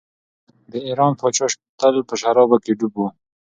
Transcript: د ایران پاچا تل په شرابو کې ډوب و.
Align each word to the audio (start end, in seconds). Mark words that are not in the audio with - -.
د 0.71 0.73
ایران 0.87 1.11
پاچا 1.19 1.47
تل 1.79 1.95
په 2.09 2.13
شرابو 2.21 2.57
کې 2.63 2.71
ډوب 2.79 2.93
و. 2.97 3.05